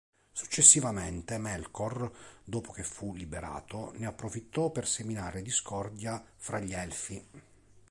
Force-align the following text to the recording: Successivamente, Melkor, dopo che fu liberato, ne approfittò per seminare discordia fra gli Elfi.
Successivamente, 0.31 1.37
Melkor, 1.37 2.11
dopo 2.43 2.71
che 2.71 2.81
fu 2.81 3.13
liberato, 3.13 3.91
ne 3.97 4.07
approfittò 4.07 4.71
per 4.71 4.87
seminare 4.87 5.43
discordia 5.43 6.25
fra 6.37 6.57
gli 6.59 6.73
Elfi. 6.73 7.23